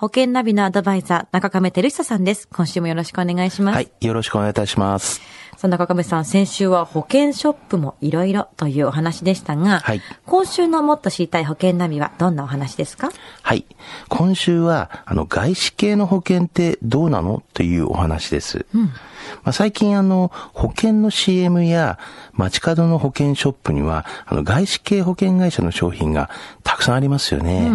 [0.00, 2.48] 保険ナビのアドバイザー、中亀照久さんです。
[2.48, 3.74] 今週もよろしくお願いします。
[3.74, 3.90] はい。
[4.00, 5.20] よろしくお願いいたします。
[5.58, 13.10] さあ中亀さん、先週は保険ショップもいろいろというお話でしたが、はい今週のもっと知りたい保険ナビはどんなお話ですか？
[13.42, 13.66] はい。
[14.08, 17.42] 今週は、あの、外資系の保険ってどうなの？
[17.52, 18.64] というお話です。
[18.72, 21.98] まあ、最近あの、保険の CM や
[22.32, 26.30] 街角の保険ショップには、あの、外資系保険会社の商品が
[26.64, 27.70] たくさんありますよね。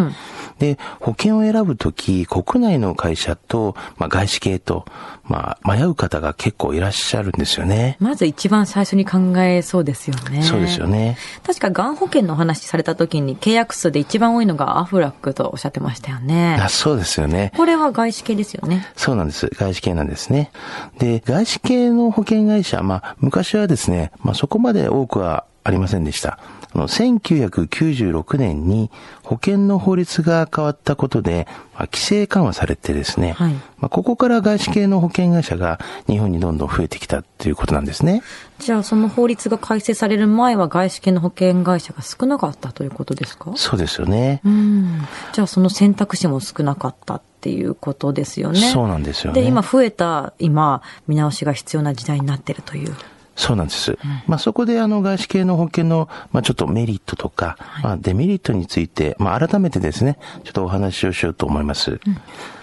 [0.59, 4.85] で、保険を選ぶとき、国内の会社と、まあ、外資系と、
[5.23, 7.97] まあ、迷う方が結構いらっしゃるんですよね。
[7.99, 10.43] まず一番最初に考えそうですよね。
[10.43, 11.17] そうですよね。
[11.45, 16.57] 確か、がん保険のお話された時に契約数で一番多いのがアフラックとおっしゃってましたよね。
[16.61, 17.51] あそうですよね。
[17.55, 18.87] これは外資系ですよね。
[18.95, 19.47] そうなんです。
[19.53, 20.51] 外資系なんですね。
[20.99, 26.39] で、外資系の保険会社、まあ、昔はですね、まあ、そこまで多くはありませんでした。
[26.75, 28.91] あの、1996年に
[29.23, 38.21] 保険の法律が変わったことで、まあ、規制緩和されてですね、はいまあ、ここから外資系の保険会社が日本にどんどん増えてきたっていうことなんですね。
[38.59, 43.51] じゃあ、その法律が改正される前は外資系の保険会社が少なかったということですか？
[43.55, 44.41] そうですよね。
[44.45, 45.01] うん。
[45.33, 48.59] じゃあ、その選択肢も少なかったっていうことですよね。
[48.59, 49.41] そうなんですよね。
[49.41, 52.93] で、今増えた、今、見直しが必要な時代になってるという。
[53.35, 53.97] そうなんです。
[54.27, 61.99] まあそこであの外資系の保険の、まあちょっとメリットとか、まあデメリットについて、まあ改めてですね、ちょっとお話をしようと思います。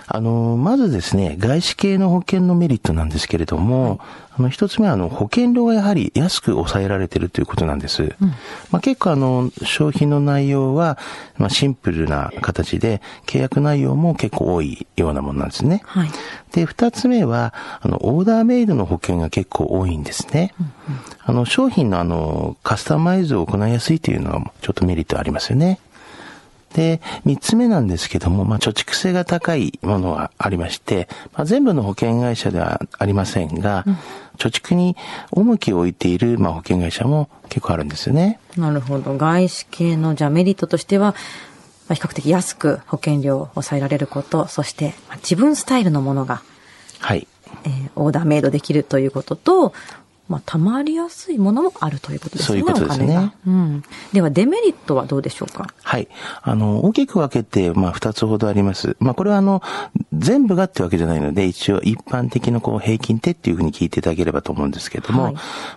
[0.06, 4.00] あの、まずですね、外資系の保険のメリットなんですけれども、
[4.36, 8.14] あの、一つ目はあの、保険料がやはり安く抑えられているということなんです。
[8.70, 10.98] まあ結構あの、商品の内容は、
[11.36, 15.82] まあシンプルな形で、契約内容も結構多いようなものなんですね。
[15.84, 16.10] はい。
[16.52, 20.54] で、二つ目は、あの、オーダーメイドの保険が結構多いんですね。
[21.24, 25.78] あの、商品のあの、カスタマイズを行いやすいというのは、ちょっとメリットありますよね。
[26.72, 33.84] で、三つ目なんですけども、まあ、貯蓄性が高いものがありまして、まあ、全部の保険会社ではありませんが、
[34.38, 34.96] 貯蓄に
[35.30, 38.40] 重きを置いている、まあ、保険会社も結構あるんですよね。
[38.56, 39.16] なるほど。
[39.16, 41.14] 外資系の、じゃあメリットとしては、
[41.88, 46.42] まあ、比較的安く保険料を抑えられること、そして、まあ自分スタイルのものが、
[47.00, 47.26] はい。
[47.64, 49.74] えーオーダーメイドできるということと、
[50.28, 52.46] まあ、たまりやすいものもあるということですね。
[52.46, 53.34] そういうことですね。
[53.46, 53.82] うん。
[54.12, 55.68] では、デメリットはどうでしょうか？
[55.82, 56.08] はい。
[56.42, 58.96] あの、大きく分けて、まあ、二つほどあります。
[58.98, 59.62] まあ、これはあの、
[60.14, 65.34] 全部がってわけじゃないので、一応一般的なこう、平均ってっていうふうに聞いていただければと思うんですけれども、はい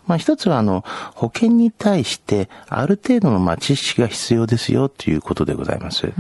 [0.08, 0.86] まあ、一つはあの、
[1.16, 6.14] 保険に対して、ある程度のまあ、知識が必要ですよということでございます。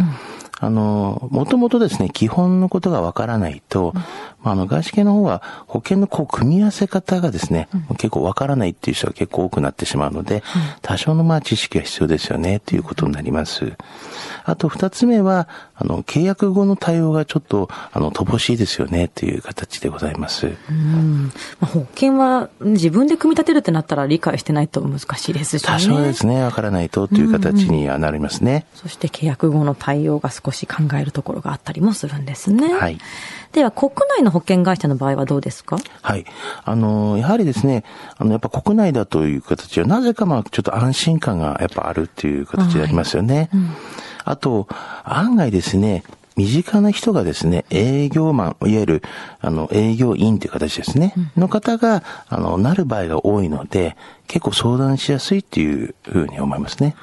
[0.62, 3.94] あの、もともとですね、基本のことがわからないと、
[4.45, 7.67] まあ、あの、外資系の方は保険のこう、組み合わせ方がですね、
[7.97, 10.44] 結構わからないっていう人が結構多くなってしまうので、
[10.81, 13.73] 多少のまあ、知識が必要ですよね、ということになります。
[14.45, 20.56] あと、二つ目は、あの、契約後の対応がちょっと、あの、乏しいですよね、という形でございます。
[20.69, 21.31] うん。
[21.59, 25.73] まあ、保険は自分で組み立てるってなったら理解してないと難しいですしね。
[25.73, 28.67] 多少ですね、わからないと、という形にはなりますね。
[28.75, 32.73] そして契約後の対応が少し考えるところがあったりもするんですね。
[32.73, 33.00] はい。
[33.51, 35.78] では、国内の保険会社の場合はどうですか？
[36.01, 36.25] はい。
[36.66, 37.85] あの、やはりですね、
[38.18, 43.50] あの、やっぱ国内だという形は、なぜかまあ、ちょっと安心感がやっぱあるっていう形でありますよね。
[44.25, 44.68] あと、
[45.06, 46.03] 案外ですね、
[46.35, 49.03] 身近な人がですね、営業マン、いわゆる、
[49.40, 53.95] あの、営業員という形ですね、の方が、あの、なる場合が多いので、
[54.28, 56.97] 結構相談しやすいっていうふうに思いますね。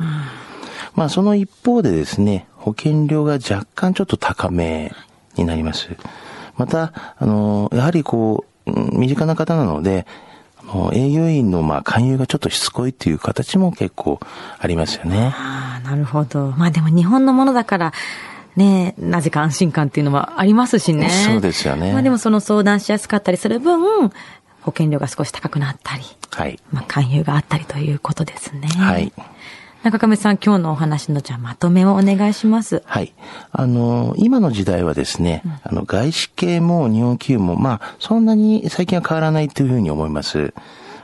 [0.94, 4.92] まあ、その一方でですね、保険料が若干ちょっと高め
[5.37, 5.88] になります。
[6.56, 10.06] また、あの、やはりこう、うん身近な方なので、
[10.92, 14.20] 営業員のまあ勧誘がちょっとしつこいっていう形も結構
[14.58, 15.32] ありますよね。
[15.34, 16.52] ああ、なるほど。
[16.52, 17.92] まあでも日本のものだから、
[18.54, 21.09] ねなぜか安心感っていうのはありますしね。
[21.09, 24.10] そうですよねまあでもその相談しやすかったりする分、
[24.60, 26.60] 保険料が少し高くなったり、はい。
[26.71, 28.68] まあ勧誘があったりということですね。
[28.68, 29.12] はい。
[29.82, 32.84] 中亀さん、今日のお話のじゃあまとめをお願いします。
[32.86, 33.12] はい。
[33.50, 40.54] あの、今の時代はですね、あの、外資系も日本企業も、まあ、そんなに最近は変わらないというふうに思います。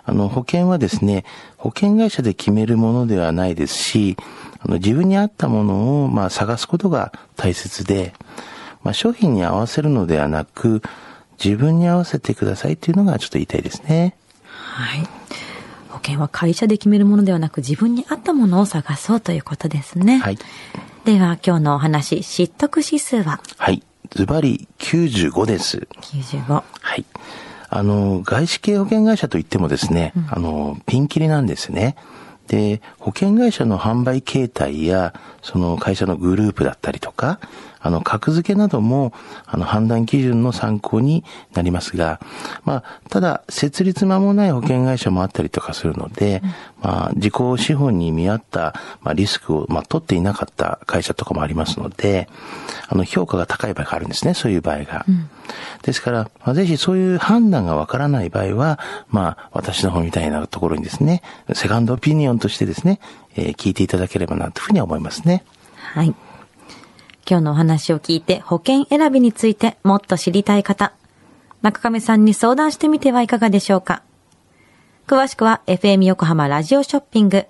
[0.04, 1.24] あの、保険はですね、
[1.56, 4.16] 保険会社で決めるものではないですし、
[4.60, 8.14] あの、自分に合ったものを、まあ、探すことが大切で、
[8.84, 10.82] まあ、商品に合わせるのではなく、
[11.42, 14.16] 自分に合わせてくださいというのがちょっと言いたいですね。
[14.44, 15.47] はい。
[15.98, 20.18] 保険は会社で決めるものではなく自分に合ったものを探そうということですね。
[20.18, 20.38] はい。
[21.04, 23.40] では今日のお話、知得指数は？
[23.56, 23.82] はい。
[24.10, 25.88] ズバリ95です。
[26.00, 26.62] 95。
[26.80, 27.04] はい。
[27.68, 31.96] あの、外資系保険会社といってもですね、あの、ピンキリなんですね。
[32.46, 35.12] で、保険会社の販売形態や、
[35.42, 37.40] その会社のグループだったりとか、
[37.80, 39.12] あの、格付けなども、
[39.46, 42.20] あの、判断基準の参考になりますが、
[42.64, 46.42] まあ、ただ、設立間もない保険会社もあったりとかするので、
[46.82, 52.28] まあ、自己資本に見合った、まあ、リスクを、まあ、取っていなかった会社とかもありますので、
[52.88, 55.04] あの、評価が高い場合があるんですね、そういう場合が。
[55.82, 58.78] ですから、まあ、ぜひそういう判断がわからない場合は、
[59.08, 61.22] まあ、私の方みたいなところにですね、
[61.54, 63.00] セカンドオピニオンとしてですね、
[63.36, 65.44] えー聞いていただければなというふうには思いますね。
[65.94, 66.14] はい。
[67.30, 70.94] 今日のお話を聞いて保険選びについてもっと知りたい方、
[71.60, 74.02] 中亀さんに相談してみてはいかがでしょうか。
[75.06, 77.44] 詳しくは FM 横浜ラジオショッピング、